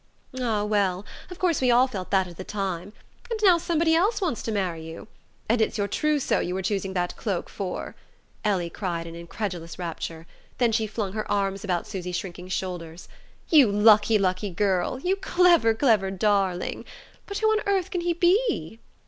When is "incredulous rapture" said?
9.15-10.25